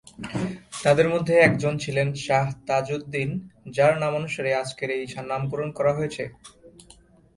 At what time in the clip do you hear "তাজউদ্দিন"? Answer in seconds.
2.67-3.29